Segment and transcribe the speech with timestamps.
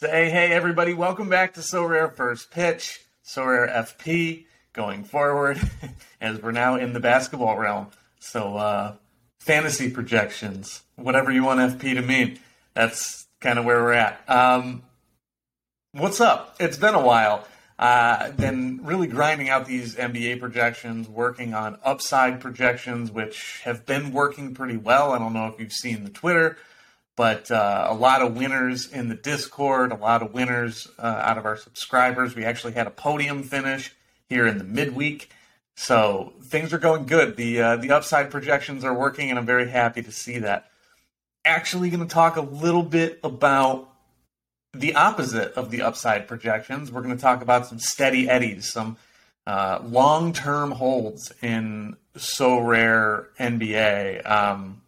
[0.00, 5.60] Say hey everybody, welcome back to So Sorare First Pitch, So Sorare FP going forward
[6.20, 7.88] as we're now in the basketball realm.
[8.20, 8.94] So uh,
[9.40, 12.38] fantasy projections, whatever you want FP to mean,
[12.74, 14.22] that's kind of where we're at.
[14.30, 14.84] Um,
[15.90, 16.54] what's up?
[16.60, 17.44] It's been a while.
[17.76, 24.12] Uh, been really grinding out these NBA projections, working on upside projections, which have been
[24.12, 25.10] working pretty well.
[25.10, 26.56] I don't know if you've seen the Twitter
[27.18, 31.36] but uh, a lot of winners in the Discord, a lot of winners uh, out
[31.36, 32.36] of our subscribers.
[32.36, 33.92] We actually had a podium finish
[34.28, 35.28] here in the midweek,
[35.74, 37.36] so things are going good.
[37.36, 40.70] the uh, The upside projections are working, and I'm very happy to see that.
[41.44, 43.88] Actually, going to talk a little bit about
[44.72, 46.92] the opposite of the upside projections.
[46.92, 48.96] We're going to talk about some steady eddies, some
[49.44, 54.24] uh, long term holds in Sorare NBA.
[54.24, 54.82] Um,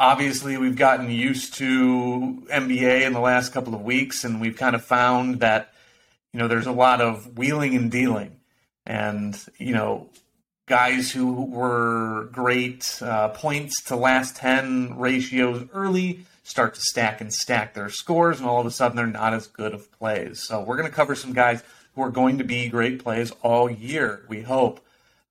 [0.00, 4.74] obviously we've gotten used to NBA in the last couple of weeks, and we've kind
[4.74, 5.72] of found that
[6.32, 8.40] you know there's a lot of wheeling and dealing,
[8.86, 10.08] and you know
[10.66, 17.32] guys who were great uh, points to last ten ratios early start to stack and
[17.32, 20.42] stack their scores, and all of a sudden they're not as good of plays.
[20.42, 21.62] So we're going to cover some guys
[21.94, 24.24] who are going to be great plays all year.
[24.28, 24.80] We hope.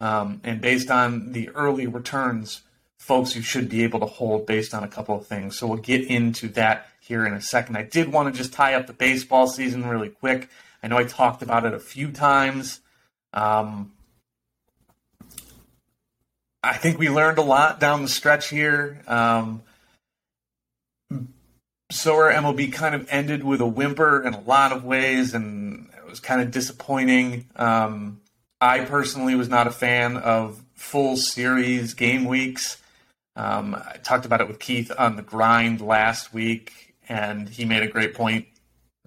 [0.02, 2.62] Um, and based on the early returns
[3.00, 5.58] folks you should be able to hold based on a couple of things.
[5.58, 7.76] So we'll get into that here in a second.
[7.76, 10.50] I did want to just tie up the baseball season really quick.
[10.84, 12.82] I know I talked about it a few times.
[13.34, 13.94] Um,
[16.62, 19.02] I think we learned a lot down the stretch here.
[19.08, 19.64] Um,
[21.92, 26.08] Sorare MLB kind of ended with a whimper in a lot of ways, and it
[26.08, 27.48] was kind of disappointing.
[27.56, 28.22] Um,
[28.62, 32.78] I personally was not a fan of full series game weeks.
[33.36, 37.84] Um, I talked about it with Keith on the grind last week, and he made
[37.84, 38.48] a great point,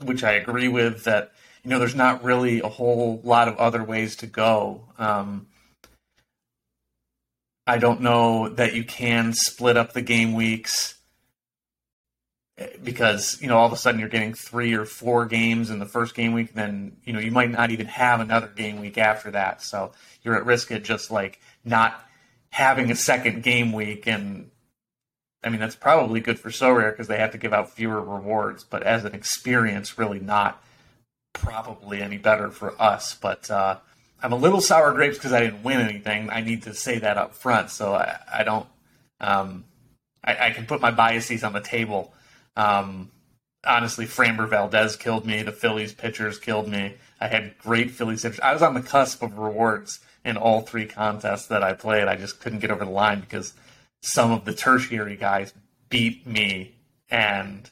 [0.00, 1.04] which I agree with.
[1.04, 1.32] That
[1.64, 4.82] you know, there's not really a whole lot of other ways to go.
[4.98, 5.46] Um,
[7.66, 10.96] I don't know that you can split up the game weeks
[12.58, 15.78] eh, because you know all of a sudden you're getting three or four games in
[15.78, 18.98] the first game week, then you know you might not even have another game week
[18.98, 19.62] after that.
[19.62, 22.04] So you're at risk of just like not
[22.52, 24.50] having a second game week and
[25.42, 28.62] I mean that's probably good for Sorare because they have to give out fewer rewards,
[28.62, 30.62] but as an experience, really not
[31.32, 33.14] probably any better for us.
[33.14, 33.78] But uh,
[34.22, 36.30] I'm a little sour grapes because I didn't win anything.
[36.30, 38.66] I need to say that up front, so I, I don't.
[39.20, 39.64] Um,
[40.22, 42.12] I, I, can put my biases on the table.
[42.56, 43.10] Um,
[43.64, 45.42] honestly, Framber Valdez killed me.
[45.42, 46.94] The Phillies pitchers killed me.
[47.20, 48.40] I had great Phillies pitchers.
[48.40, 52.08] I was on the cusp of rewards in all three contests that I played.
[52.08, 53.54] I just couldn't get over the line because
[54.02, 55.52] some of the tertiary guys
[55.88, 56.74] beat me.
[57.10, 57.70] And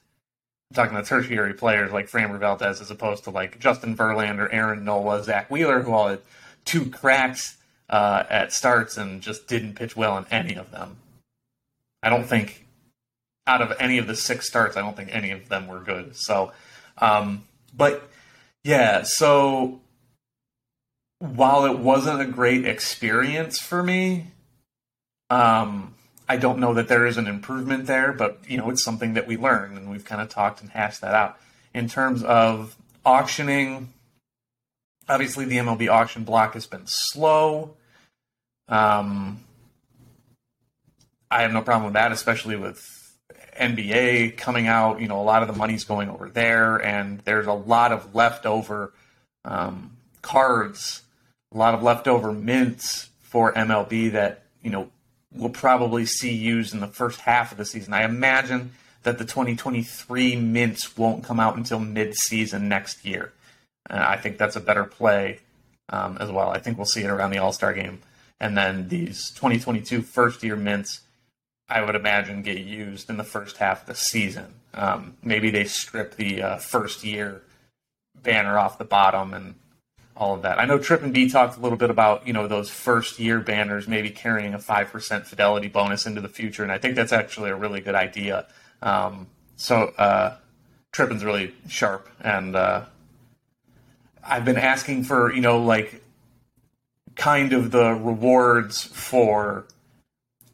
[0.70, 4.84] I'm talking the tertiary players like Framber Valdez as opposed to like Justin Verlander, Aaron
[4.84, 6.20] Nola, Zack Wheeler, who all had
[6.64, 7.56] two cracks
[7.88, 10.96] uh, at starts and just didn't pitch well in any of them.
[12.02, 12.66] I don't think
[13.46, 16.16] out of any of the six starts, I don't think any of them were good.
[16.16, 16.52] So,
[16.98, 17.44] um,
[17.76, 18.08] but
[18.62, 19.80] yeah, so
[21.20, 24.28] while it wasn't a great experience for me,
[25.28, 25.94] um,
[26.28, 29.26] I don't know that there is an improvement there, but you know, it's something that
[29.26, 31.38] we learned and we've kind of talked and hashed that out.
[31.74, 33.92] In terms of auctioning,
[35.08, 37.74] obviously the MLB auction block has been slow.
[38.68, 39.44] Um,
[41.30, 42.82] I have no problem with that, especially with
[43.60, 45.02] NBA coming out.
[45.02, 48.14] You know, a lot of the money's going over there, and there's a lot of
[48.14, 48.94] leftover
[49.44, 51.02] um, cards
[51.52, 54.90] a lot of leftover mints for MLB that you know
[55.32, 57.92] we'll probably see used in the first half of the season.
[57.92, 58.72] I imagine
[59.02, 63.32] that the 2023 mints won't come out until mid-season next year.
[63.88, 65.38] Uh, I think that's a better play
[65.88, 66.50] um, as well.
[66.50, 68.00] I think we'll see it around the All Star game,
[68.38, 71.00] and then these 2022 first-year mints.
[71.72, 74.54] I would imagine get used in the first half of the season.
[74.74, 77.42] Um, maybe they strip the uh, first year
[78.20, 79.54] banner off the bottom and
[80.20, 80.58] all of that.
[80.58, 83.40] I know Trip and B talked a little bit about you know those first year
[83.40, 87.12] banners maybe carrying a five percent fidelity bonus into the future, and I think that's
[87.12, 88.46] actually a really good idea.
[88.82, 90.36] Um, so uh,
[90.92, 92.84] Trippin's really sharp, and uh,
[94.22, 96.02] I've been asking for you know like
[97.16, 99.66] kind of the rewards for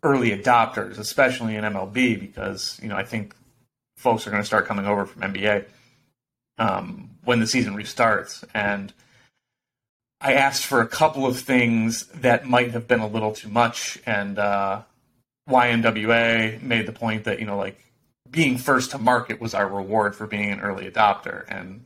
[0.05, 3.35] early adopters, especially in MLB, because you know I think
[3.97, 5.65] folks are going to start coming over from NBA
[6.59, 8.93] um, when the season restarts, and
[10.27, 13.97] I asked for a couple of things that might have been a little too much,
[14.05, 14.83] and uh,
[15.49, 17.79] YNWA made the point that you know, like
[18.29, 21.85] being first to market was our reward for being an early adopter, and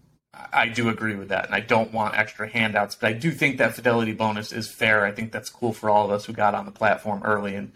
[0.55, 1.45] I do agree with that.
[1.45, 5.05] And I don't want extra handouts, but I do think that fidelity bonus is fair.
[5.05, 7.73] I think that's cool for all of us who got on the platform early and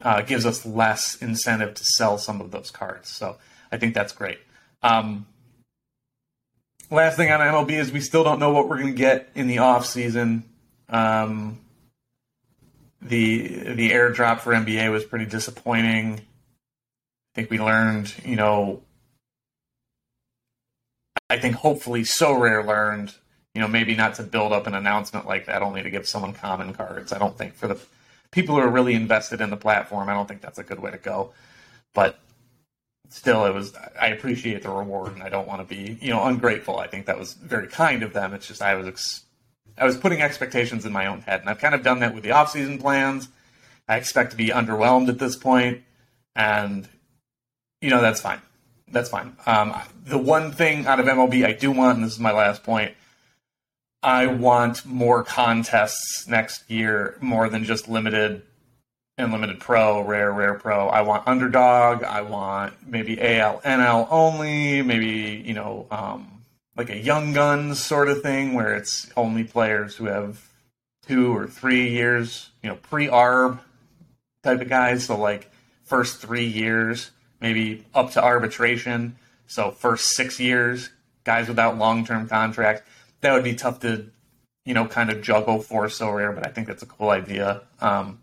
[0.00, 3.08] uh, gives us less incentive to sell some of those cards.
[3.08, 3.36] So
[3.72, 4.38] I think that's great.
[4.80, 5.26] Um,
[6.90, 9.46] last thing on MLB is we still don't know what we're going to get in
[9.46, 10.44] the off season.
[10.88, 11.60] Um,
[13.00, 16.14] the the airdrop for NBA was pretty disappointing.
[16.14, 18.82] I think we learned, you know,
[21.30, 23.14] I think hopefully Sorare learned,
[23.54, 26.32] you know, maybe not to build up an announcement like that only to give someone
[26.32, 27.12] common cards.
[27.12, 27.78] I don't think for the
[28.30, 30.90] people who are really invested in the platform, I don't think that's a good way
[30.90, 31.32] to go.
[31.94, 32.18] But
[33.08, 33.74] still, it was.
[34.00, 36.78] I appreciate the reward, and I don't want to be, you know, ungrateful.
[36.78, 38.34] I think that was very kind of them.
[38.34, 39.24] It's just I was, ex-
[39.76, 42.24] I was putting expectations in my own head, and I've kind of done that with
[42.24, 43.28] the off-season plans.
[43.88, 45.82] I expect to be underwhelmed at this point,
[46.36, 46.88] and
[47.80, 48.40] you know that's fine.
[48.90, 49.36] That's fine.
[49.46, 49.74] Um,
[50.04, 52.94] the one thing out of MLB I do want, and this is my last point,
[54.02, 58.42] I want more contests next year, more than just limited
[59.18, 60.88] and limited pro, rare, rare pro.
[60.88, 62.04] I want underdog.
[62.04, 64.80] I want maybe AL, NL only.
[64.82, 66.44] Maybe you know, um,
[66.76, 70.48] like a young guns sort of thing, where it's only players who have
[71.06, 73.58] two or three years, you know, pre-arb
[74.44, 75.06] type of guys.
[75.06, 75.50] So like
[75.84, 77.10] first three years,
[77.40, 79.16] maybe up to arbitration.
[79.48, 80.90] So first six years,
[81.24, 82.88] guys without long-term contracts.
[83.22, 84.06] That would be tough to,
[84.64, 87.62] you know, kind of juggle for Sorare, but I think that's a cool idea.
[87.80, 88.20] Um,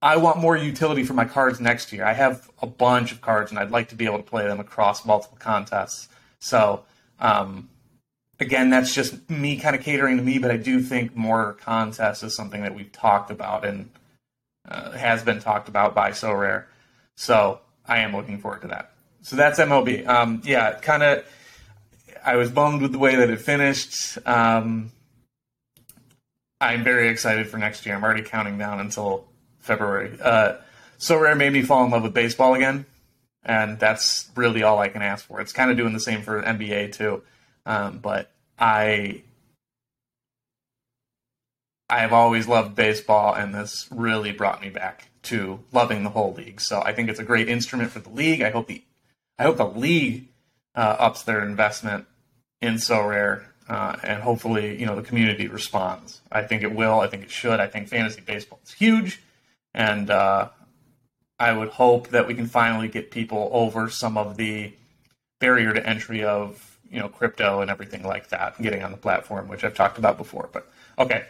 [0.00, 2.04] I want more utility for my cards next year.
[2.04, 4.60] I have a bunch of cards, and I'd like to be able to play them
[4.60, 6.08] across multiple contests.
[6.38, 6.84] So,
[7.18, 7.68] um,
[8.38, 12.22] again, that's just me kind of catering to me, but I do think more contests
[12.22, 13.90] is something that we've talked about and
[14.68, 16.66] uh, has been talked about by Sorare.
[17.16, 18.92] So, I am looking forward to that.
[19.22, 20.06] So that's MLB.
[20.06, 21.24] Um, yeah, kind of.
[22.24, 24.18] I was bummed with the way that it finished.
[24.26, 24.92] Um,
[26.60, 27.94] I'm very excited for next year.
[27.94, 29.24] I'm already counting down until
[29.60, 30.18] February.
[30.20, 30.56] Uh,
[30.98, 32.86] Sorare made me fall in love with baseball again,
[33.44, 35.40] and that's really all I can ask for.
[35.40, 37.22] It's kind of doing the same for NBA too,
[37.66, 39.22] um, but I
[41.88, 46.34] I have always loved baseball, and this really brought me back to loving the whole
[46.34, 46.60] league.
[46.60, 48.42] So I think it's a great instrument for the league.
[48.42, 48.82] I hope the
[49.38, 50.28] I hope the league
[50.74, 52.06] uh, ups their investment
[52.60, 56.20] in Sorare, uh, and hopefully you know the community responds.
[56.32, 57.00] I think it will.
[57.00, 57.60] I think it should.
[57.60, 59.20] I think fantasy baseball is huge
[59.78, 60.48] and uh,
[61.38, 64.74] I would hope that we can finally get people over some of the
[65.40, 69.48] barrier to entry of you know crypto and everything like that, getting on the platform,
[69.48, 70.50] which I've talked about before.
[70.52, 71.26] But okay,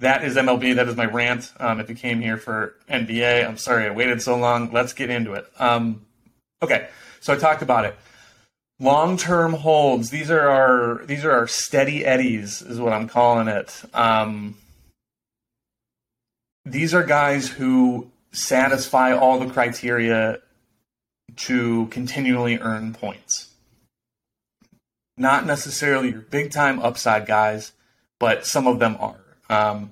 [0.00, 0.74] that is MLB.
[0.74, 1.52] That is my rant.
[1.60, 4.72] Um, if you came here for NBA, I'm sorry I waited so long.
[4.72, 5.46] Let's get into it.
[5.60, 6.04] Um,
[6.60, 6.88] okay,
[7.20, 7.96] so I talked about it.
[8.80, 10.10] Long-term holds.
[10.10, 13.80] These are our these are our steady eddies, is what I'm calling it.
[13.94, 14.56] Um,
[16.64, 20.38] these are guys who satisfy all the criteria
[21.36, 23.50] to continually earn points.
[25.16, 27.72] Not necessarily your big time upside guys,
[28.18, 29.20] but some of them are.
[29.50, 29.90] Um,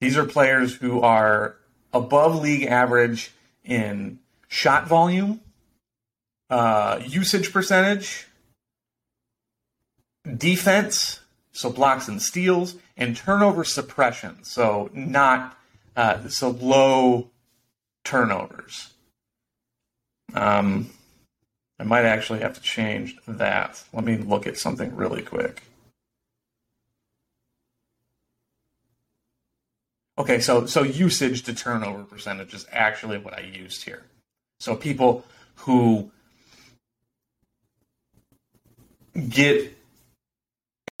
[0.00, 1.56] these are players who are
[1.92, 3.32] above league average
[3.64, 4.18] in
[4.48, 5.40] shot volume,
[6.50, 8.26] uh, usage percentage,
[10.36, 11.20] defense,
[11.52, 15.56] so blocks and steals, and turnover suppression, so not
[15.96, 17.30] uh, so low
[18.04, 18.92] turnovers.
[20.34, 20.90] Um,
[21.78, 23.82] I might actually have to change that.
[23.92, 25.62] Let me look at something really quick.
[30.16, 34.04] Okay, so so usage to turnover percentage is actually what I used here.
[34.60, 35.24] So people
[35.56, 36.12] who
[39.28, 39.76] get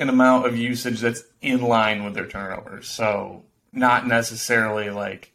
[0.00, 2.88] an amount of usage that's in line with their turnovers.
[2.88, 3.44] So
[3.74, 5.32] not necessarily like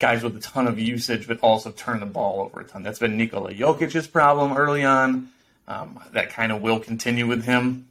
[0.00, 2.82] guys with a ton of usage, but also turn the ball over a ton.
[2.82, 5.30] That's been Nikola Jokic's problem early on.
[5.66, 7.88] Um, that kind of will continue with him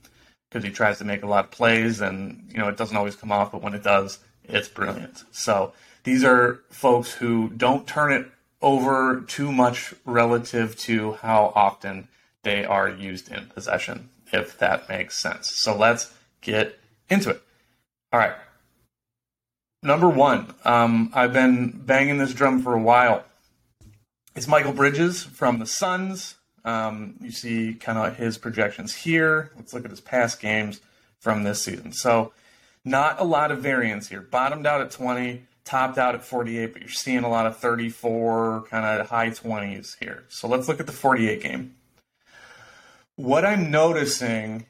[0.50, 3.16] because he tries to make a lot of plays, and you know it doesn't always
[3.16, 5.24] come off, but when it does, it's brilliant.
[5.32, 5.74] So
[6.04, 8.28] these are folks who don't turn it
[8.62, 12.08] over too much relative to how often
[12.44, 15.50] they are used in possession, if that makes sense.
[15.50, 16.78] So let's get
[17.10, 17.42] into it.
[18.12, 18.36] All right.
[19.84, 23.25] Number one, um, I've been banging this drum for a while.
[24.34, 26.36] It's Mikal Bridges from the Suns.
[26.63, 29.52] Um, you see kind of his projections here.
[29.58, 30.80] Let's look at his past games
[31.20, 31.92] from this season.
[31.92, 32.32] So,
[32.86, 34.22] not a lot of variance here.
[34.22, 38.68] Bottomed out at 20, topped out at 48, but you're seeing a lot of 34,
[38.70, 40.24] kind of high 20s here.
[40.30, 41.75] So, let's look at the 48 game.
[43.18, 44.66] What I'm noticing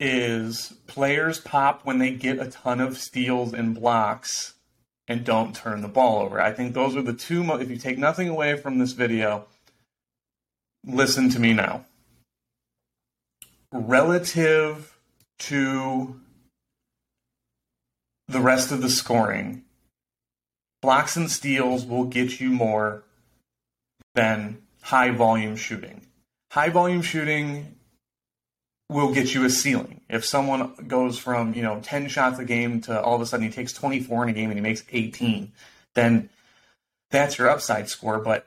[0.00, 4.54] is players pop when they get a ton of steals and blocks
[5.06, 6.40] and don't turn the ball over.
[6.40, 7.44] I think those are the two.
[7.44, 9.46] Mo- if you take nothing away from this video,
[10.86, 11.84] listen to me now.
[13.72, 14.96] Relative
[15.40, 16.18] to
[18.26, 19.64] the rest of the scoring,
[20.80, 23.04] blocks and steals will get you more
[24.14, 26.06] than high volume shooting.
[26.52, 27.76] High volume shooting
[28.90, 30.00] will get you a ceiling.
[30.08, 33.46] If someone goes from, you know, 10 shots a game to all of a sudden
[33.46, 35.52] he takes 24 in a game and he makes 18,
[35.94, 36.28] then
[37.10, 38.18] that's your upside score.
[38.18, 38.46] But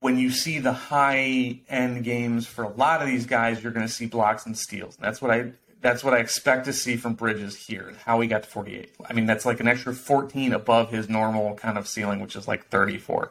[0.00, 3.86] when you see the high end games for a lot of these guys, you're going
[3.86, 4.96] to see blocks and steals.
[4.96, 5.52] And that's what I
[5.82, 7.94] that's what I expect to see from Bridges here.
[8.04, 8.94] How he got to 48.
[9.08, 12.48] I mean, that's like an extra 14 above his normal kind of ceiling, which is
[12.48, 13.30] like 34.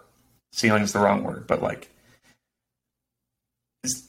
[0.51, 1.89] Ceiling is the wrong word, but like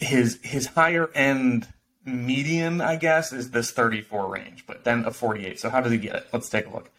[0.00, 1.66] his his higher end
[2.06, 5.58] median, I guess, is this 34 range, but then a 48.
[5.58, 6.26] So how does he get it?
[6.32, 6.90] Let's take a look.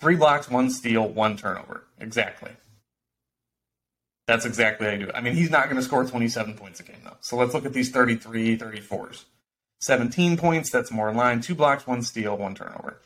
[0.00, 1.84] Three blocks, one steal, one turnover.
[1.98, 2.50] Exactly.
[4.26, 5.14] That's exactly how you do it.
[5.14, 7.16] I mean, he's not going to score 27 points a game, though.
[7.20, 9.24] So let's look at these 33, 34s.
[9.80, 11.40] 17 points, that's more in line.
[11.40, 13.00] Two blocks, one steal, one turnover.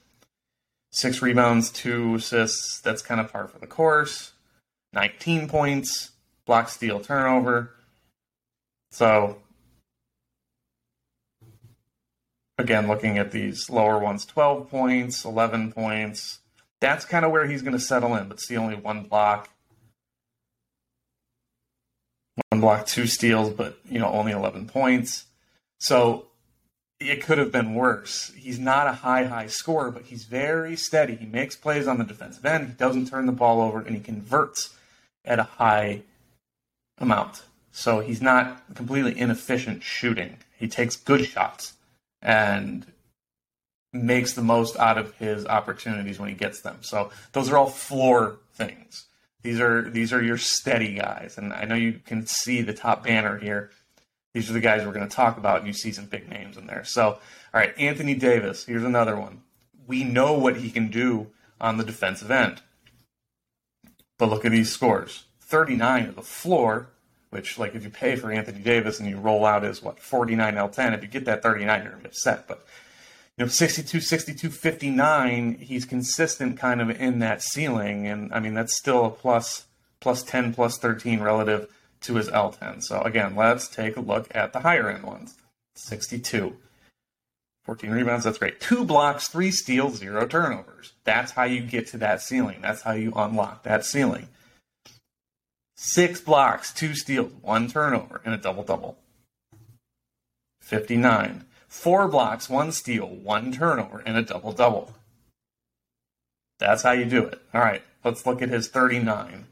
[0.90, 4.32] Six rebounds, two assists, that's kind of par for the course.
[4.92, 6.12] 19 points,
[6.46, 7.74] block, steal, turnover.
[8.90, 9.38] So
[12.58, 16.40] again, looking at these lower ones, 12 points, 11 points.
[16.80, 19.48] That's kind of where he's going to settle in, but see only one block.
[22.50, 25.26] One block, two steals, but you know, only 11 points.
[25.78, 26.26] So
[27.00, 28.32] it could have been worse.
[28.36, 31.14] He's not a high, high scorer, but he's very steady.
[31.14, 32.68] He makes plays on the defensive end.
[32.68, 34.74] He doesn't turn the ball over, and he converts
[35.24, 36.02] at a high
[36.98, 37.42] amount.
[37.70, 40.38] So he's not completely inefficient shooting.
[40.56, 41.74] He takes good shots
[42.22, 42.86] and
[43.92, 46.78] makes the most out of his opportunities when he gets them.
[46.82, 49.06] So those are all floor things.
[49.42, 53.04] These are these are your steady guys, and I know you can see the top
[53.04, 53.70] banner here.
[54.34, 56.56] These are the guys we're going to talk about, and you see some big names
[56.56, 56.84] in there.
[56.84, 57.20] So, all
[57.54, 58.64] right, Anthony Davis.
[58.64, 59.42] Here's another one.
[59.86, 61.28] We know what he can do
[61.60, 62.62] on the defensive end,
[64.18, 66.88] but look at these scores: 39 to the floor,
[67.30, 70.54] which like if you pay for Anthony Davis and you roll out his what 49
[70.54, 72.46] L10, if you get that 39, you're gonna be upset.
[72.48, 72.66] But
[73.36, 78.54] you know, 62, 62, 59, he's consistent kind of in that ceiling, and I mean
[78.54, 79.66] that's still a plus
[80.00, 81.68] plus 10, plus 13 relative
[82.02, 82.82] to his L10.
[82.82, 85.36] So again, let's take a look at the higher end ones.
[85.74, 86.56] 62.
[87.64, 88.60] 14 rebounds, that's great.
[88.60, 90.94] Two blocks, three steals, zero turnovers.
[91.04, 92.60] That's how you get to that ceiling.
[92.62, 94.28] That's how you unlock that ceiling.
[95.80, 98.98] Six blocks, two steals, one turnover, and a double double.
[100.60, 101.44] 59.
[101.68, 104.92] Four blocks, one steal, one turnover, and a double double.
[106.58, 107.40] That's how you do it.
[107.54, 109.46] All right, let's look at his 39.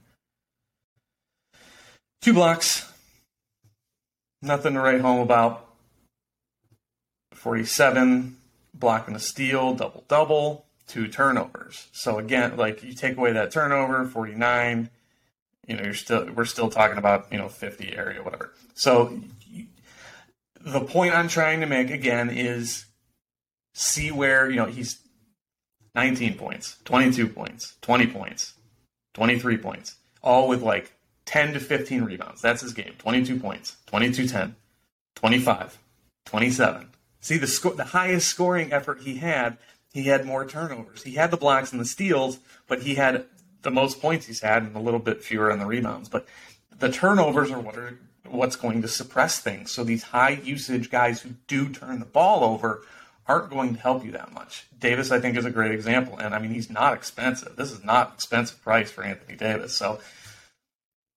[2.21, 2.93] Two blocks,
[4.43, 5.65] nothing to write home about.
[7.35, 8.37] 47,
[8.75, 11.87] block and a steal, double double, two turnovers.
[11.93, 14.91] So again, like you take away that turnover, 49,
[15.67, 18.53] you know, you're still we're still talking about you know 50 area, whatever.
[18.75, 19.19] So
[20.61, 22.87] the point I'm trying to make again is
[23.75, 25.01] see where you know he's
[25.95, 28.55] 19 points, 22 points, 20 points,
[29.15, 30.93] 23 points, all with like
[31.25, 32.43] 10 to 15 rebounds.
[32.43, 32.95] That's his game.
[32.99, 34.57] 22 points, 22 10,
[35.17, 35.79] 25,
[36.27, 36.89] 27.
[37.21, 39.59] See the sco- the highest scoring effort he had,
[39.93, 41.03] he had more turnovers.
[41.03, 43.25] He had the blocks and the steals, but he had
[43.67, 46.09] the most points he's had and a little bit fewer on the rebounds.
[46.09, 46.27] But
[46.79, 49.73] the turnovers are what are what's going to suppress things.
[49.73, 52.83] So these high usage guys who do turn the ball over
[53.27, 54.67] aren't going to help you that much.
[54.79, 56.17] Davis, I think, is a great example.
[56.17, 57.57] And I mean, he's not expensive.
[57.57, 59.75] This is not expensive price for Anthony Davis.
[59.75, 59.99] So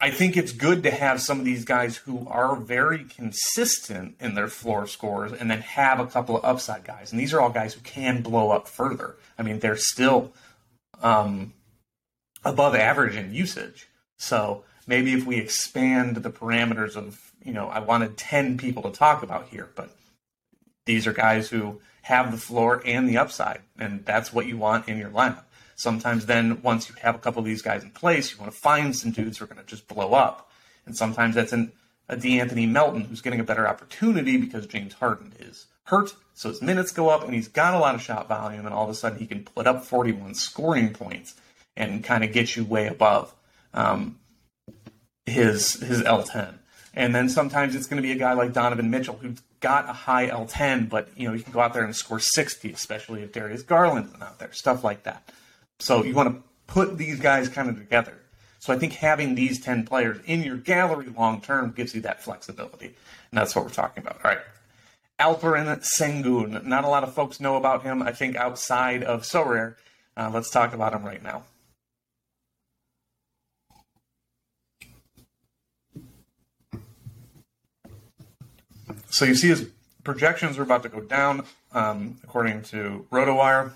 [0.01, 4.33] I think it's good to have some of these guys who are very consistent in
[4.33, 7.11] their floor scores and then have a couple of upside guys.
[7.11, 9.17] And these are all guys who can blow up further.
[9.37, 10.31] I mean, they're still
[11.03, 11.53] um,
[12.43, 13.87] above average in usage.
[14.17, 18.91] So maybe if we expand the parameters of, you know, I wanted 10 people to
[18.91, 19.95] talk about here, but
[20.85, 24.87] these are guys who have the floor and the upside, and that's what you want
[24.87, 25.43] in your lineup.
[25.75, 28.57] Sometimes then, once you have a couple of these guys in place, you want to
[28.57, 30.49] find some dudes who are going to just blow up.
[30.85, 31.71] And sometimes that's an,
[32.09, 36.61] a De'Anthony Melton who's getting a better opportunity because James Harden is hurt, so his
[36.61, 38.95] minutes go up, and he's got a lot of shot volume, and all of a
[38.95, 41.35] sudden he can put up 41 scoring points
[41.75, 43.33] and kind of get you way above
[43.73, 44.19] um,
[45.25, 46.55] his his L10.
[46.93, 49.93] And then sometimes it's going to be a guy like Donovan Mitchell who's got a
[49.93, 53.31] high L10, but you know you can go out there and score 60, especially if
[53.31, 55.31] Darius Garland is out there, stuff like that.
[55.79, 58.17] So you want to put these guys kind of together.
[58.59, 62.21] So I think having these 10 players in your gallery long term gives you that
[62.21, 62.87] flexibility.
[62.87, 64.19] And that's what we're talking about.
[64.23, 64.41] All right.
[65.19, 66.65] Alperen Sengun.
[66.65, 69.75] Not a lot of folks know about him, I think, outside of Sorare.
[70.17, 71.43] Uh, let's talk about him right now.
[79.09, 79.69] So you see his
[80.03, 83.71] projections are about to go down, um, according to RotoWire.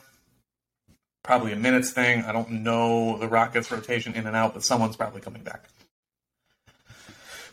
[1.24, 2.24] Probably a minutes thing.
[2.24, 5.70] I don't know the Rockets' rotation in and out, but someone's probably coming back.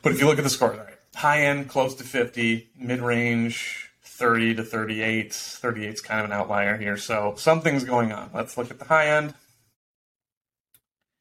[0.03, 3.01] But if you look at the scores, all right, high end close to 50, mid
[3.01, 5.33] range 30 to 38.
[5.33, 8.31] 38 is kind of an outlier here, so something's going on.
[8.35, 9.35] Let's look at the high end.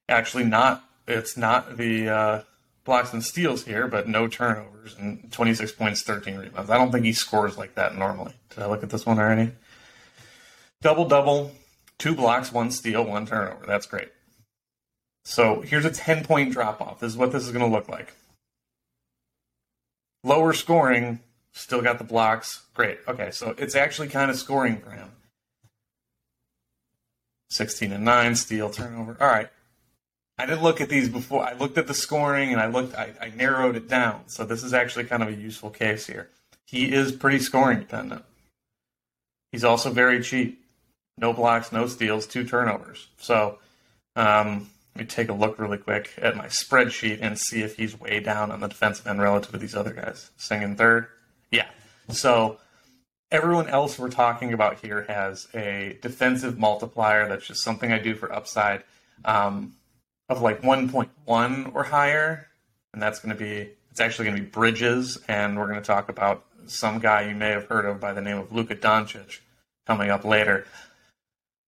[0.08, 0.84] Actually, not.
[1.08, 2.42] It's not the uh,
[2.90, 6.72] blocks and steals here, but no turnovers and 26 points, 13 rebounds.
[6.72, 8.34] I don't think he scores like that normally.
[8.50, 9.52] Did I look at this one already?
[10.82, 11.52] Double double,
[12.00, 13.64] two blocks, one steal, one turnover.
[13.68, 14.10] That's great.
[15.24, 17.00] So here's a 10 point drop off.
[17.00, 18.16] This is what this is going to look like.
[20.24, 21.20] Lower scoring,
[21.54, 22.64] still got the blocks.
[22.74, 22.98] Great.
[23.08, 25.12] Okay, so it's actually kind of scoring for him.
[27.52, 29.16] 16 and 9, steal, turnover.
[29.22, 29.50] All right.
[30.40, 31.44] I didn't look at these before.
[31.44, 32.96] I looked at the scoring and I looked.
[32.96, 34.22] I, I narrowed it down.
[34.28, 36.30] So this is actually kind of a useful case here.
[36.66, 38.24] He is pretty scoring dependent.
[39.52, 40.64] He's also very cheap.
[41.18, 43.08] No blocks, no steals, two turnovers.
[43.18, 43.60] So
[44.16, 48.00] um, let me take a look really quick at my spreadsheet and see if he's
[48.00, 50.32] way down on the defensive end relative to these other guys.
[50.38, 51.08] Singing third,
[51.52, 51.68] yeah.
[52.08, 52.60] So
[53.30, 57.28] everyone else we're talking about here has a defensive multiplier.
[57.28, 58.84] That's just something I do for upside.
[59.26, 59.76] Um,
[60.30, 62.48] of like 1.1 or higher,
[62.94, 65.86] and that's going to be it's actually going to be Bridges, and we're going to
[65.86, 69.40] talk about some guy you may have heard of by the name of Luka Doncic
[69.86, 70.66] coming up later.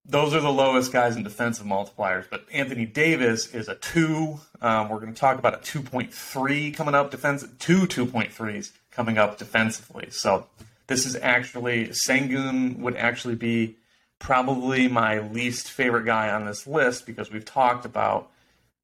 [0.04, 4.40] Those are the lowest guys in defensive multipliers, but Anthony Davis is a two.
[4.60, 9.38] Um, we're going to talk about a 2.3 coming up defense, two 2.3s coming up
[9.38, 10.08] defensively.
[10.10, 10.46] So
[10.86, 13.76] this is actually Sengun would actually be
[14.18, 18.30] probably my least favorite guy on this list because we've talked about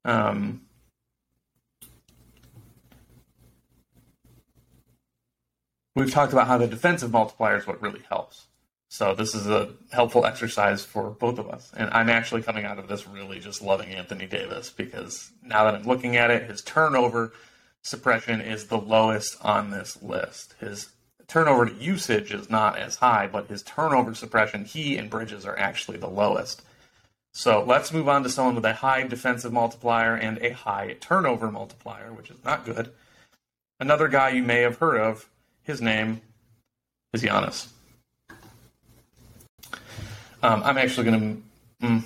[0.05, 0.61] um,
[5.95, 8.47] we've talked about how the defensive multiplier is what really helps.
[8.91, 11.71] So this is a helpful exercise for both of us.
[11.77, 15.75] And I'm actually coming out of this really just loving Anthony Davis because now that
[15.75, 17.31] I'm looking at it, his turnover
[17.83, 20.55] suppression is the lowest on this list.
[20.59, 20.89] His
[21.27, 25.97] turnover usage is not as high, but his turnover suppression, he and Bridges are actually
[25.97, 26.63] the lowest.
[27.31, 31.51] So let's move on to someone with a high defensive multiplier and a high turnover
[31.51, 32.91] multiplier, which is not good.
[33.79, 35.29] Another guy you may have heard of,
[35.63, 36.21] his name
[37.13, 37.69] is Giannis.
[40.41, 41.43] Um, I'm actually going
[41.81, 41.87] to.
[41.87, 42.03] Mm,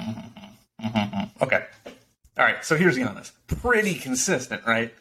[0.00, 1.64] mm-hmm, okay.
[2.38, 3.32] All right, so here's Giannis.
[3.46, 4.92] Pretty consistent, right?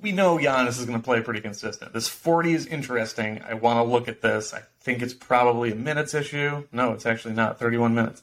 [0.00, 1.92] we know Giannis is going to play pretty consistent.
[1.92, 3.40] This 40 is interesting.
[3.46, 4.52] I want to look at this.
[4.52, 6.64] I think it's probably a minutes issue.
[6.70, 7.58] No, it's actually not.
[7.58, 8.22] 31 minutes.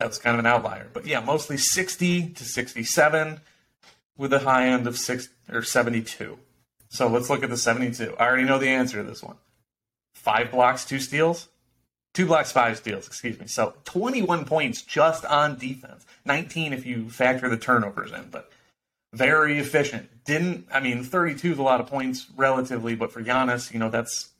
[0.00, 0.88] That was kind of an outlier.
[0.92, 3.40] But yeah, mostly 60 to 67
[4.18, 6.38] with a high end of 6 or 72.
[6.88, 8.16] So let's look at the 72.
[8.18, 9.36] I already know the answer to this one.
[10.14, 11.48] 5 blocks, 2 steals.
[12.14, 13.46] 2 blocks, 5 steals, excuse me.
[13.46, 16.04] So 21 points just on defense.
[16.24, 18.50] 19 if you factor the turnovers in, but
[19.12, 20.08] very efficient.
[20.24, 23.88] Didn't I mean 32 is a lot of points relatively, but for Giannis, you know
[23.88, 24.30] that's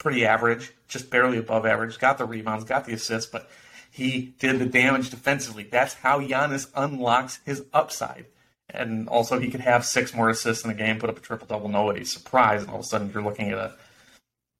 [0.00, 2.00] pretty average, just barely above average.
[2.00, 3.48] Got the rebounds, got the assists, but
[3.92, 5.62] he did the damage defensively.
[5.62, 8.26] That's how Giannis unlocks his upside.
[8.68, 11.46] And also, he could have six more assists in the game, put up a triple
[11.46, 13.74] double, nobody's surprised, and all of a sudden you're looking at a,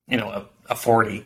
[0.09, 1.25] you know, a, a 40,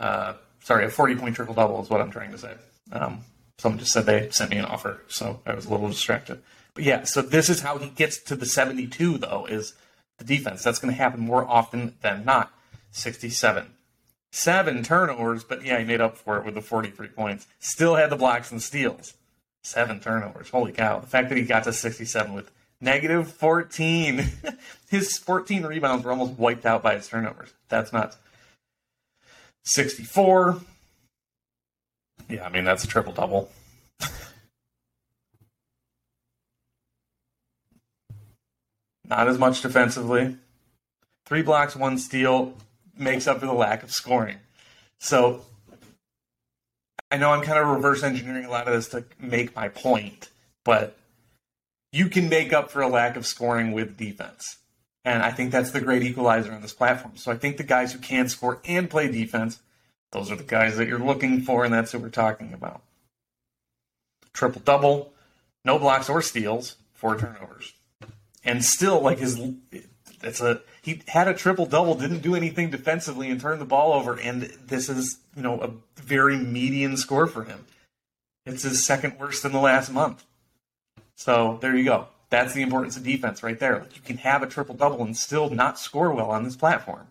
[0.00, 2.54] uh, sorry, a 40 point triple double is what I'm trying to say.
[2.92, 3.20] Um,
[3.58, 6.42] someone just said they sent me an offer, so I was a little distracted.
[6.74, 9.74] But yeah, so this is how he gets to the 72, though, is
[10.18, 10.64] the defense.
[10.64, 12.52] That's going to happen more often than not.
[12.94, 13.66] 67.
[14.30, 17.46] Seven turnovers, but yeah, he made up for it with the 43 points.
[17.58, 19.14] Still had the blocks and steals.
[19.62, 20.50] Seven turnovers.
[20.50, 21.00] Holy cow.
[21.00, 24.24] The fact that he got to 67 with negative 14.
[24.90, 27.52] his 14 rebounds were almost wiped out by his turnovers.
[27.68, 28.16] That's nuts.
[29.64, 30.60] 64.
[32.28, 33.50] Yeah, I mean, that's a triple double.
[39.04, 40.36] Not as much defensively.
[41.26, 42.54] Three blocks, one steal
[42.96, 44.38] makes up for the lack of scoring.
[44.98, 45.44] So
[47.10, 50.30] I know I'm kind of reverse engineering a lot of this to make my point,
[50.64, 50.96] but
[51.92, 54.58] you can make up for a lack of scoring with defense.
[55.04, 57.16] And I think that's the great equalizer on this platform.
[57.16, 59.60] So I think the guys who can score and play defense,
[60.12, 62.82] those are the guys that you're looking for, and that's what we're talking about.
[64.32, 65.12] Triple double,
[65.64, 67.74] no blocks or steals, four turnovers.
[68.44, 69.40] And still, like his,
[70.24, 73.92] it's a he had a triple double, didn't do anything defensively, and turned the ball
[73.92, 74.18] over.
[74.18, 77.66] And this is you know a very median score for him.
[78.46, 80.24] It's his second worst in the last month.
[81.16, 82.08] So there you go.
[82.30, 83.78] That's the importance of defense right there.
[83.78, 87.06] Like you can have a triple double and still not score well on this platform.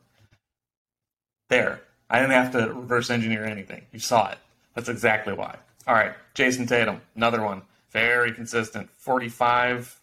[1.49, 1.81] There.
[2.09, 3.85] I didn't have to reverse engineer anything.
[3.91, 4.37] You saw it.
[4.75, 5.57] That's exactly why.
[5.87, 7.63] All right, Jayson Tatum, another one.
[7.91, 8.89] Very consistent.
[8.97, 9.99] 45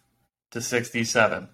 [0.52, 1.48] to 67.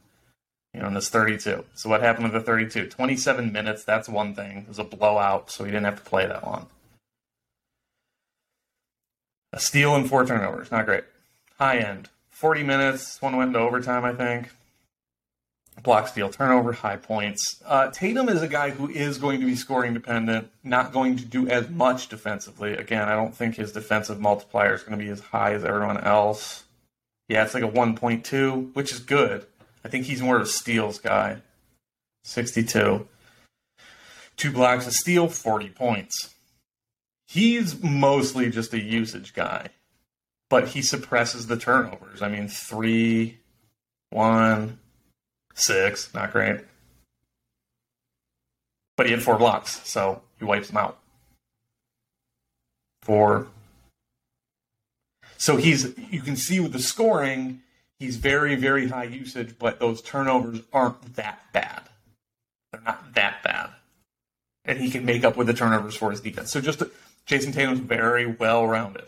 [0.76, 1.64] You know, in this 32.
[1.74, 2.88] So what happened with the 32?
[2.88, 4.58] 27 minutes, that's one thing.
[4.58, 6.66] It was a blowout, so he didn't have to play that long.
[9.54, 10.70] A steal and four turnovers.
[10.70, 11.04] Not great.
[11.58, 12.10] High end.
[12.28, 13.22] 40 minutes.
[13.22, 14.50] One went into overtime, I think.
[15.82, 17.62] Block, steal, turnover, high points.
[17.64, 21.24] Uh, Tatum is a guy who is going to be scoring dependent, not going to
[21.24, 22.74] do as much defensively.
[22.74, 26.04] Again, I don't think his defensive multiplier is going to be as high as everyone
[26.04, 26.64] else.
[27.30, 29.46] Yeah, it's like a 1.2, which is good.
[29.86, 31.42] I think he's more of a steals guy.
[32.24, 33.06] 62.
[34.36, 36.34] Two blocks, a steal, 40 points.
[37.28, 39.68] He's mostly just a usage guy,
[40.50, 42.20] but he suppresses the turnovers.
[42.20, 43.38] I mean, three,
[44.10, 44.80] one,
[45.54, 46.62] six, not great.
[48.96, 50.98] But he had four blocks, so he wipes them out.
[53.02, 53.46] Four.
[55.36, 57.62] So he's, you can see with the scoring,
[57.98, 61.82] he's very, very high usage, but those turnovers aren't that bad.
[62.72, 63.70] They're not that bad.
[64.64, 66.50] And he can make up with the turnovers for his defense.
[66.50, 66.82] So just
[67.26, 69.04] Jayson Tatum's very well rounded.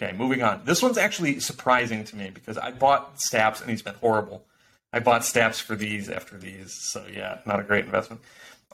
[0.00, 0.62] Okay, moving on.
[0.64, 4.44] This one's actually surprising to me because I bought Staps and he's been horrible.
[4.92, 8.20] I bought Staps for these after these, so yeah, not a great investment.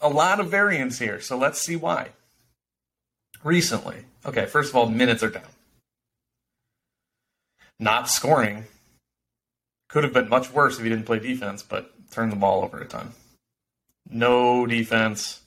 [0.01, 2.11] A lot of variance here, so let's see why.
[3.45, 5.43] Recently, okay, first of all, minutes are down.
[7.79, 8.65] Not scoring
[9.89, 12.81] could have been much worse if he didn't play defense, but turned the ball over
[12.81, 13.13] a ton.
[14.11, 15.43] No defense,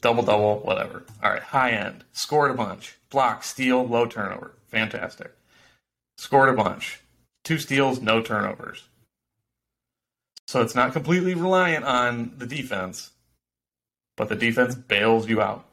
[0.00, 1.04] double double, whatever.
[1.22, 5.32] All right, high end, scored a bunch, block, steal, low turnover, fantastic.
[6.16, 7.00] Scored a bunch,
[7.44, 8.88] two steals, no turnovers.
[10.46, 13.10] So it's not completely reliant on the defense,
[14.16, 15.64] but the defense bails you out.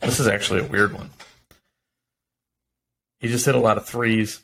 [0.00, 1.10] This is actually a weird one.
[3.20, 4.40] He just hit a lot of threes.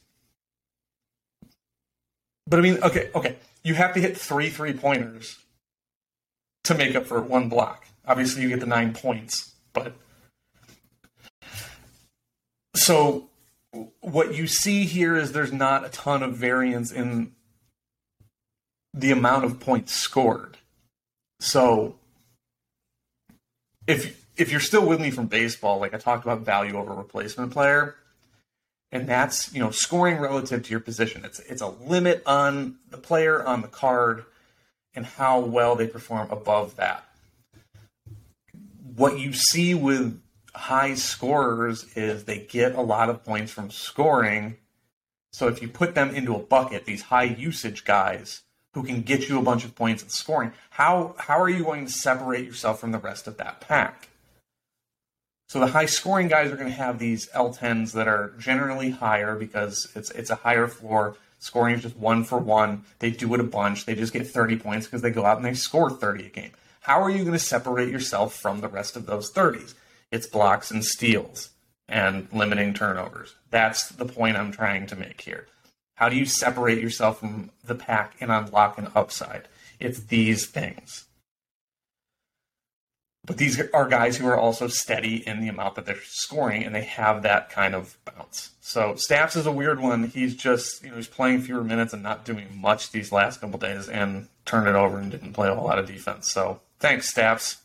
[2.46, 3.36] But I mean, okay, okay.
[3.62, 5.38] You have to hit three three pointers
[6.64, 7.86] to make up for one block.
[8.06, 9.94] Obviously, you get the nine points, but
[12.74, 13.28] so
[14.00, 17.32] what you see here is there's not a ton of variance in
[18.92, 20.58] the amount of points scored.
[21.40, 21.96] So
[23.86, 27.52] if if you're still with me from baseball, like I talked about value over replacement
[27.52, 27.96] player,
[28.94, 31.24] and that's you know scoring relative to your position.
[31.24, 34.24] It's it's a limit on the player on the card
[34.94, 37.04] and how well they perform above that.
[38.94, 40.22] What you see with
[40.54, 44.56] high scorers is they get a lot of points from scoring.
[45.32, 48.42] So if you put them into a bucket, these high usage guys
[48.74, 51.86] who can get you a bunch of points in scoring, how how are you going
[51.86, 54.10] to separate yourself from the rest of that pack?
[55.54, 59.36] So the high scoring guys are going to have these L10s that are generally higher
[59.36, 61.16] because it's it's a higher floor.
[61.38, 62.82] Scoring is just one for one.
[62.98, 63.86] They do it a bunch.
[63.86, 66.50] They just get 30 points because they go out and they score 30 a game.
[66.80, 69.74] How are you going to separate yourself from the rest of those 30s?
[70.10, 71.50] It's blocks and steals
[71.88, 73.36] and limiting turnovers.
[73.50, 75.46] That's the point I'm trying to make here.
[75.94, 79.46] How do you separate yourself from the pack and unlock an upside?
[79.78, 81.04] It's these things.
[83.26, 86.74] But these are guys who are also steady in the amount that they're scoring, and
[86.74, 88.50] they have that kind of bounce.
[88.60, 90.04] So Staps is a weird one.
[90.04, 93.58] He's just you know he's playing fewer minutes and not doing much these last couple
[93.58, 96.30] days, and turned it over and didn't play a whole lot of defense.
[96.30, 97.62] So thanks, Staps.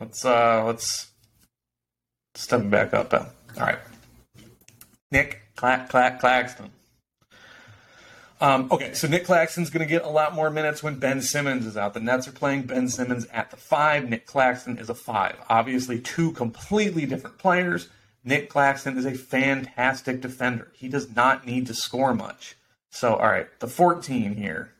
[0.00, 1.08] Let's uh let's
[2.34, 3.12] step back up.
[3.12, 3.26] All
[3.58, 3.78] right,
[5.10, 6.70] Nick Clack Clack Claxton.
[8.40, 11.64] Um, okay, so Nick Claxton's going to get a lot more minutes when Ben Simmons
[11.64, 11.94] is out.
[11.94, 14.08] The Nets are playing Ben Simmons at the five.
[14.08, 15.36] Nick Claxton is a five.
[15.48, 17.88] Obviously, two completely different players.
[18.24, 20.68] Nick Claxton is a fantastic defender.
[20.74, 22.56] He does not need to score much.
[22.90, 24.72] So, all right, the 14 here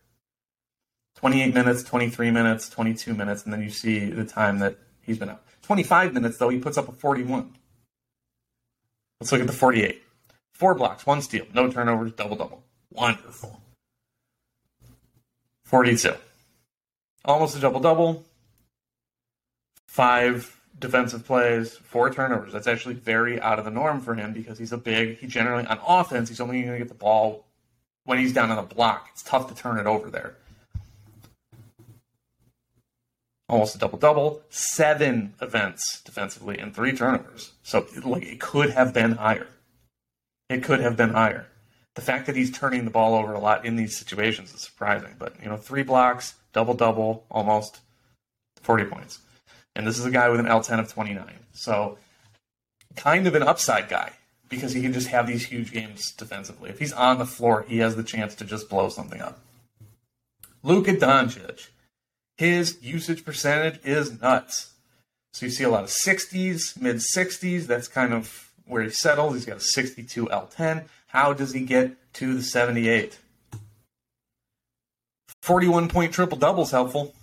[1.16, 5.30] 28 minutes, 23 minutes, 22 minutes, and then you see the time that he's been
[5.30, 5.42] out.
[5.62, 7.54] 25 minutes, though, he puts up a 41.
[9.20, 10.02] Let's look at the 48.
[10.52, 12.65] Four blocks, one steal, no turnovers, double double.
[12.92, 13.60] Wonderful.
[15.64, 16.14] 42.
[17.24, 18.24] Almost a double double.
[19.86, 22.52] Five defensive plays, four turnovers.
[22.52, 25.66] That's actually very out of the norm for him because he's a big, he generally,
[25.66, 27.46] on offense, he's only going to get the ball
[28.04, 29.08] when he's down on the block.
[29.12, 30.34] It's tough to turn it over there.
[33.48, 37.52] Almost a double double, seven events defensively, and three turnovers.
[37.62, 39.46] So, like, it could have been higher.
[40.48, 41.46] It could have been higher.
[41.96, 45.14] The fact that he's turning the ball over a lot in these situations is surprising.
[45.18, 47.80] But, you know, three blocks, double double, almost
[48.60, 49.18] 40 points.
[49.74, 51.26] And this is a guy with an L10 of 29.
[51.52, 51.98] So,
[52.96, 54.12] kind of an upside guy
[54.48, 56.70] because he can just have these huge games defensively.
[56.70, 59.40] If he's on the floor, he has the chance to just blow something up.
[60.62, 61.68] Luka Doncic,
[62.36, 64.74] his usage percentage is nuts.
[65.32, 67.66] So you see a lot of 60s, mid 60s.
[67.66, 69.34] That's kind of where he settles.
[69.34, 70.84] He's got a 62 L10.
[71.06, 73.18] How does he get to the 78?
[75.42, 77.14] 41 point triple doubles helpful.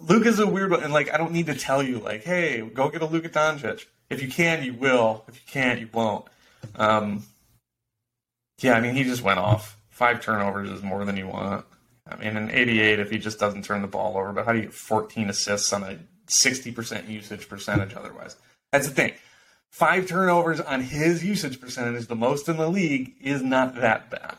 [0.00, 2.88] Luka's a weird one, and like I don't need to tell you, like, hey, go
[2.88, 3.86] get a Luka Doncic.
[4.08, 5.24] If you can, you will.
[5.28, 6.26] If you can't, you won't.
[6.76, 7.24] Um,
[8.60, 9.76] yeah, I mean, he just went off.
[9.90, 11.64] Five turnovers is more than you want.
[12.08, 14.32] I mean, an 88 if he just doesn't turn the ball over.
[14.32, 18.36] But how do you get 14 assists on a 60% usage percentage otherwise?
[18.72, 19.12] That's the thing.
[19.76, 24.38] Five turnovers on his usage percentage, the most in the league, is not that bad.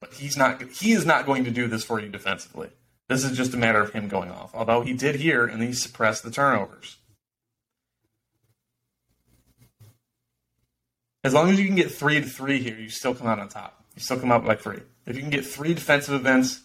[0.00, 0.60] But he's not.
[0.72, 2.68] He is not going to do this for you defensively.
[3.08, 4.50] This is just a matter of him going off.
[4.52, 6.96] Although he did here, and he suppressed the turnovers.
[11.22, 13.48] As long as you can get three to three here, you still come out on
[13.48, 13.84] top.
[13.94, 14.80] You still come out by three.
[15.06, 16.60] If you can get three defensive events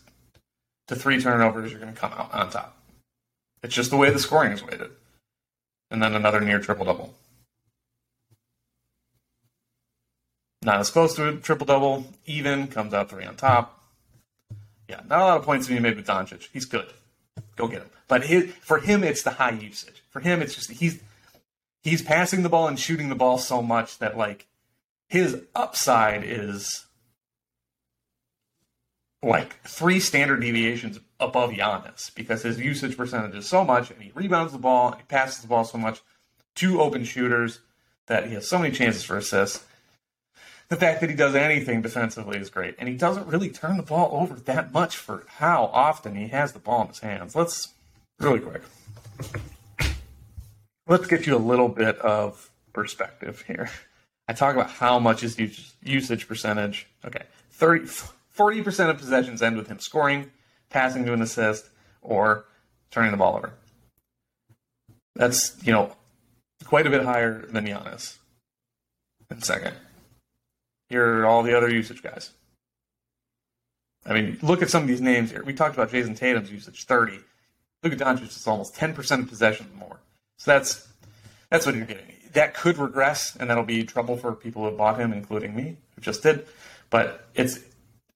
[0.88, 2.82] to three turnovers, you're going to come out on top.
[3.62, 4.90] It's just the way the scoring is weighted.
[5.92, 7.14] And then another near triple double.
[10.68, 12.06] Not as close to a triple double.
[12.26, 13.82] Even comes out three on top.
[14.90, 16.50] Yeah, not a lot of points to be made with Doncic.
[16.52, 16.88] He's good.
[17.56, 17.90] Go get him.
[18.10, 20.04] But his, for him, it's the high usage.
[20.10, 21.00] For him, it's just he's
[21.84, 24.46] he's passing the ball and shooting the ball so much that like
[25.08, 26.86] his upside is
[29.24, 34.12] like three standard deviations above Giannis because his usage percentage is so much and he
[34.14, 36.02] rebounds the ball and he passes the ball so much
[36.56, 37.62] to open shooters
[38.08, 39.64] that he has so many chances for assists.
[40.70, 42.76] The fact that he does anything defensively is great.
[42.78, 46.52] And he doesn't really turn the ball over that much for how often he has
[46.52, 47.36] the ball in his hands.
[47.36, 47.74] Let's
[48.20, 48.62] really quick.
[50.88, 53.70] Let's get you a little bit of perspective here.
[54.28, 55.38] I talk about how much is
[55.82, 56.88] usage percentage.
[57.06, 57.88] Okay, 30
[58.38, 60.32] 40% of possessions end with him scoring,
[60.70, 61.70] passing to an assist,
[62.02, 62.46] or
[62.92, 63.54] turning the ball over.
[65.16, 65.96] That's, you know,
[66.66, 68.18] quite a bit higher than Giannis
[69.32, 69.76] in second.
[70.90, 72.32] Here are all the other usage guys.
[74.06, 75.44] I mean, look at some of these names here.
[75.44, 77.20] We talked about Jayson Tatum's usage, 30.
[77.84, 80.00] Look at Doncic, it's almost 10% of possession more.
[80.38, 80.88] So that's
[81.50, 82.06] that's what you're getting.
[82.34, 86.02] That could regress, and that'll be trouble for people who bought him, including me, who
[86.02, 86.46] just did.
[86.90, 87.60] But it's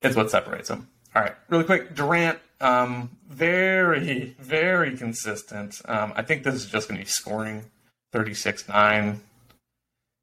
[0.01, 0.87] it's what separates them.
[1.15, 5.81] All right, really quick, Durant, um, very, very consistent.
[5.85, 7.65] Um, I think this is just going to be scoring
[8.11, 9.21] 36 9.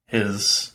[0.07, 0.73] His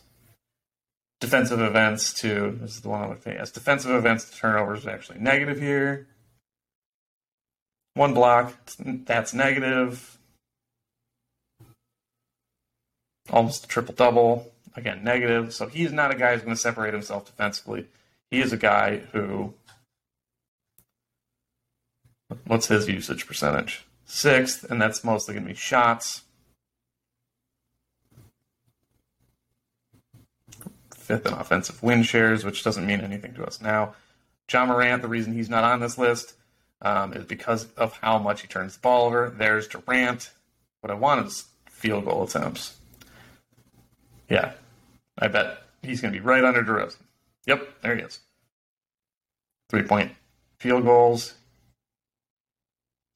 [1.24, 3.52] defensive events to, this is the one I'm looking at.
[3.52, 6.06] Defensive events to turnovers is actually negative here.
[7.94, 10.18] One block, that's negative.
[13.30, 14.52] Almost a triple double.
[14.76, 15.54] Again, negative.
[15.54, 17.86] So he's not a guy who's going to separate himself defensively
[18.34, 19.54] he is a guy who
[22.46, 23.86] what's his usage percentage?
[24.06, 26.22] Sixth, and that's mostly going to be shots.
[31.04, 33.94] Fifth in offensive win shares, which doesn't mean anything to us now.
[34.50, 36.32] Ja Morant, the reason he's not on this list
[36.80, 39.28] um, is because of how much he turns the ball over.
[39.36, 40.30] There's Durant.
[40.80, 42.78] What I want is field goal attempts.
[44.30, 44.52] Yeah,
[45.18, 47.02] I bet he's going to be right under DeRozan.
[47.46, 48.20] Yep, there he is.
[49.68, 50.12] Three point
[50.58, 51.34] field goals.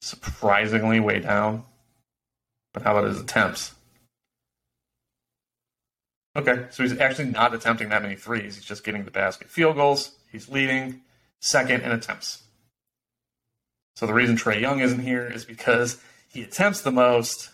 [0.01, 1.63] Surprisingly way down.
[2.71, 3.73] But how about his attempts?
[6.35, 8.55] Okay, so he's actually not attempting that many threes.
[8.55, 9.49] He's just getting the basket.
[9.49, 11.01] Field goals, he's leading
[11.39, 12.43] second in attempts.
[13.95, 17.49] So the reason Trae Young isn't here is because he attempts the most,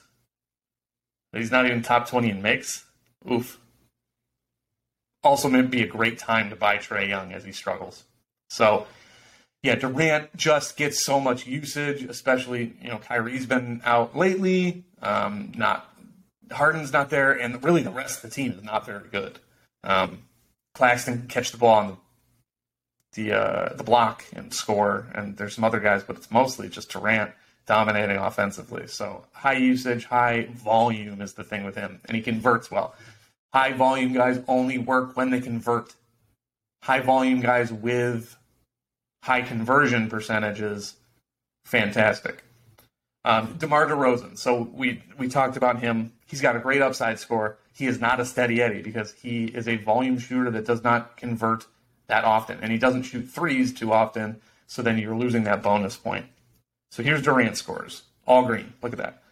[1.31, 2.85] but he's not even top 20 in makes.
[3.31, 3.59] Oof
[5.25, 8.03] also may be a great time to buy Trae Young as he struggles.
[8.49, 8.85] So,
[9.63, 14.85] yeah, Durant just gets so much usage, especially you know Kyrie's been out lately.
[15.01, 15.91] Um, not
[16.51, 19.39] Harden's not there, and really the rest of the team is not very good.
[19.83, 20.23] Um,
[20.73, 21.97] Claxton catch the ball on the
[23.15, 26.91] the uh, the block and score, and there's some other guys, but it's mostly just
[26.91, 27.31] Durant
[27.65, 28.87] dominating offensively.
[28.87, 32.93] So high usage, high volume is the thing with him, and he converts well.
[33.53, 35.95] High volume guys only work when they convert.
[36.83, 38.35] High volume guys with
[39.23, 40.95] high conversion percentages,
[41.63, 42.43] fantastic.
[43.25, 44.37] Um, DeMar DeRozan.
[44.37, 46.13] So we we talked about him.
[46.27, 47.57] He's got a great upside score.
[47.73, 51.17] He is not a steady Eddie because he is a volume shooter that does not
[51.17, 51.65] convert
[52.07, 54.39] that often, and he doesn't shoot threes too often.
[54.67, 56.27] So then you're losing that bonus point.
[56.91, 58.73] So here's Durant scores, all green.
[58.83, 59.23] Look at that.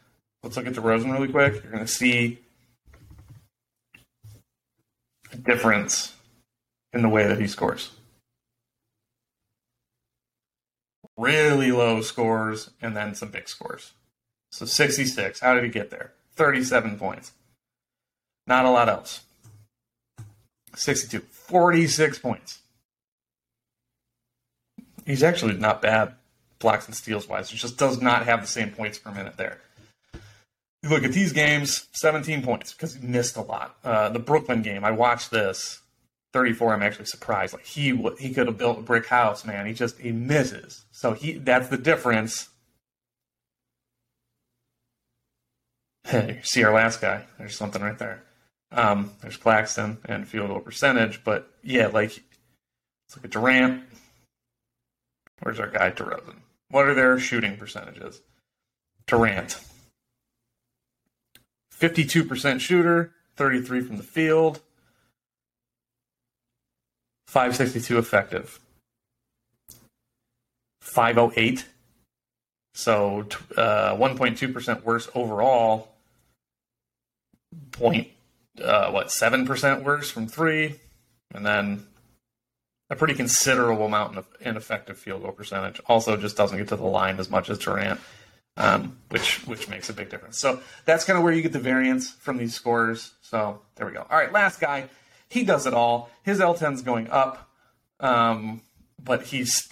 [0.41, 1.63] Let's look at DeRozan really quick.
[1.63, 2.39] You're going to see
[5.31, 6.13] a difference
[6.93, 7.91] in the way that he scores.
[11.17, 13.93] Really low scores, and then some big scores.
[14.51, 15.39] So 66.
[15.39, 16.13] How did he get there?
[16.35, 17.31] 37 points.
[18.47, 19.21] Not a lot else.
[20.75, 21.19] 62.
[21.19, 22.59] 46 points.
[25.05, 26.13] He's actually not bad
[26.59, 27.49] blocks and steals wise.
[27.49, 29.59] He just does not have the same points per minute there.
[30.81, 33.77] You look at these games, 17 points because he missed a lot.
[33.83, 35.81] Uh, the Brooklyn game, I watched this
[36.33, 37.53] 34, I'm actually surprised.
[37.53, 39.65] Like he he could have built a brick house, man.
[39.65, 40.83] He just he misses.
[40.91, 42.49] So he that's the difference.
[46.43, 47.25] see our last guy.
[47.37, 48.23] There's something right there.
[48.71, 53.83] Um, there's Claxton and field goal percentage, but yeah, like let's look at Durant.
[55.41, 56.37] Where's our guy DeRozan?
[56.69, 58.21] What are their shooting percentages?
[59.05, 59.59] Durant,
[61.77, 64.61] 52% shooter, 33 from the field.
[67.33, 68.59] 562 effective.
[70.81, 71.65] 508.
[72.75, 73.25] So
[73.57, 75.95] uh, 1.2% worse overall.
[77.71, 78.09] Point,
[78.63, 80.75] uh, what, 7% worse from three.
[81.33, 81.87] And then
[82.91, 85.81] a pretty considerable amount of ineffective field goal percentage.
[85.87, 87.99] Also, just doesn't get to the line as much as Durant,
[88.57, 90.37] um, which which makes a big difference.
[90.37, 93.13] So that's kind of where you get the variance from these scores.
[93.21, 94.05] So there we go.
[94.07, 94.87] All right, last guy
[95.33, 96.11] he does it all.
[96.21, 97.49] His L10's going up,
[97.99, 98.61] um,
[99.03, 99.67] but he's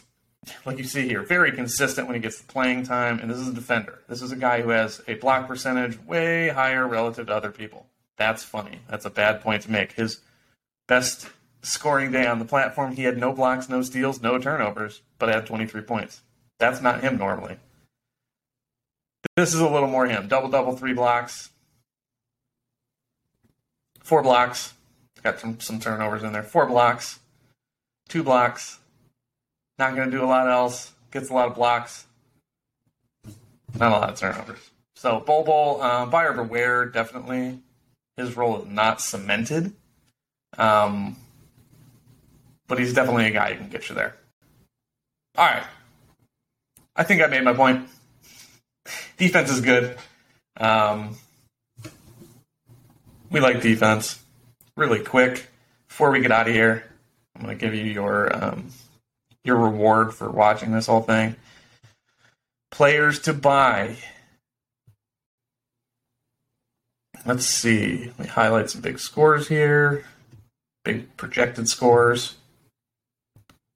[0.66, 3.20] like you see here, very consistent when he gets the playing time.
[3.20, 4.00] And this is a defender.
[4.10, 7.86] This is a guy who has a block percentage way higher relative to other people.
[8.18, 8.80] That's funny.
[8.90, 9.92] That's a bad point to make.
[9.92, 10.22] His
[10.88, 11.30] best
[11.62, 15.46] scoring day on the platform, he had no blocks, no steals, no turnovers, but had
[15.46, 16.22] 23 points.
[16.58, 17.58] That's not him normally.
[19.36, 20.28] This is a little more him.
[20.28, 21.52] Double, double, three blocks,
[24.04, 24.74] four blocks,
[25.24, 26.44] Got some, some turnovers in there.
[26.44, 27.20] Four blocks,
[28.10, 28.80] two blocks.
[29.78, 30.92] Not going to do a lot else.
[31.12, 32.06] Gets a lot of blocks.
[33.78, 34.60] Not a lot of turnovers.
[34.96, 37.60] So Bol Bol, uh, buyer beware, definitely.
[38.18, 39.74] His role is not cemented.
[40.58, 41.16] Um,
[42.68, 44.16] but he's definitely a guy who can get you there.
[45.38, 45.64] All right.
[46.96, 47.88] I think I made my point.
[49.18, 49.98] Defense is good.
[50.58, 51.16] Um,
[53.30, 54.21] we like defense
[54.76, 55.48] really quick
[55.88, 56.84] before we get out of here.
[57.36, 58.70] I'm going to give you your um,
[59.44, 61.36] your reward for watching this whole thing.
[62.72, 63.98] Players to buy.
[67.26, 68.12] Let's see.
[68.18, 70.06] Me highlight some big scores here.
[70.84, 72.36] Big projected scores.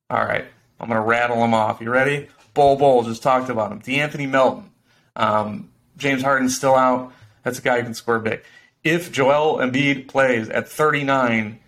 [0.10, 0.45] All right.
[0.79, 1.81] I'm going to rattle them off.
[1.81, 2.27] You ready?
[2.53, 3.81] Bol Bol just talked about him.
[3.81, 4.71] De'Anthony Melton.
[5.15, 7.13] Um, James Harden's still out.
[7.43, 8.41] That's a guy who can score big
[8.86, 11.60] if Joel Embiid plays at 39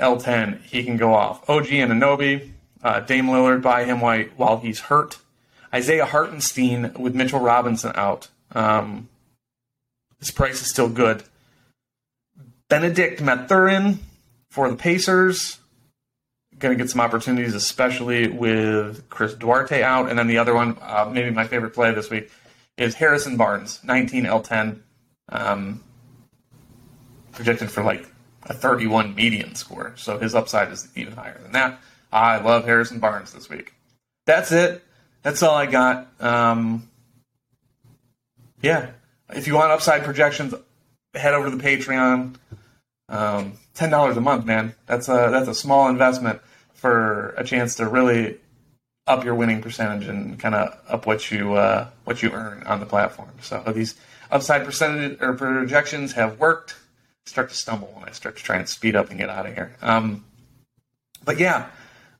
[0.00, 1.48] L10, he can go off.
[1.50, 5.18] OG Anunoby, uh, Dame Lillard buy him while, while he's hurt.
[5.74, 8.28] Isaiah Hartenstein with Mitchell Robinson out.
[8.52, 9.08] Um,
[10.20, 11.24] his price is still good.
[12.68, 13.98] Benedict Mathurin
[14.50, 15.58] for the Pacers.
[16.58, 20.08] Going to get some opportunities, especially with Chris Duarte out.
[20.08, 22.30] And then the other one, uh, maybe my favorite play this week,
[22.76, 24.78] is Harrison Barnes, 19 L10.
[25.28, 25.82] Um,
[27.32, 28.06] projected for like
[28.44, 29.94] a 31 median score.
[29.96, 31.80] So his upside is even higher than that.
[32.12, 33.72] I love Harrison Barnes this week.
[34.26, 34.82] That's it.
[35.22, 36.08] That's all I got.
[36.20, 36.88] Um,
[38.60, 38.90] yeah.
[39.30, 40.54] If you want upside projections,
[41.14, 42.36] head over to the Patreon.
[43.08, 44.74] Um, Ten dollars a month, man.
[44.86, 46.40] That's a that's a small investment
[46.74, 48.36] for a chance to really
[49.06, 52.80] up your winning percentage and kind of up what you uh, what you earn on
[52.80, 53.30] the platform.
[53.40, 53.94] So these
[54.30, 56.74] upside percentage or projections have worked
[57.26, 59.54] start to stumble when I start to try and speed up and get out of
[59.54, 59.76] here.
[59.80, 60.24] Um,
[61.24, 61.68] but yeah,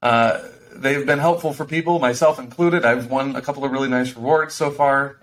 [0.01, 0.41] uh,
[0.75, 2.85] they've been helpful for people, myself included.
[2.85, 5.19] I've won a couple of really nice rewards so far.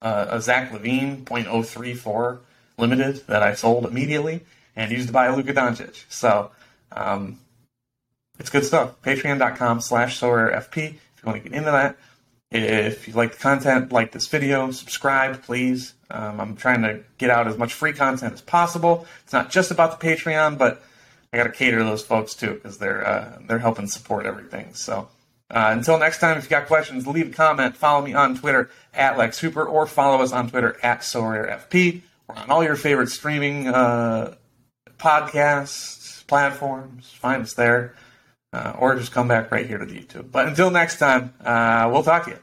[0.00, 2.38] Uh, a Zach LaVine 0.034
[2.78, 4.42] limited that I sold immediately
[4.76, 6.04] and used to buy a Luka Doncic.
[6.08, 6.52] So,
[6.92, 7.40] um,
[8.38, 9.02] it's good stuff.
[9.02, 11.96] Patreon.com slash SorareFP if you want to get into that.
[12.50, 15.94] If you like the content, like this video, subscribe, please.
[16.10, 19.06] Um, I'm trying to get out as much free content as possible.
[19.24, 20.82] It's not just about the Patreon, but
[21.32, 24.72] I got to cater to those folks too because they're uh, they're helping support everything.
[24.72, 25.08] So
[25.50, 27.76] uh, until next time, if you got questions, leave a comment.
[27.76, 32.00] Follow me on Twitter at Lex Hooper or follow us on Twitter at SorareFP.
[32.26, 34.36] We're on all your favorite streaming uh,
[34.98, 37.10] podcasts platforms.
[37.10, 37.94] Find us there.
[38.52, 40.32] Uh, or just come back right here to the YouTube.
[40.32, 42.38] But until next time, uh, we'll talk to you.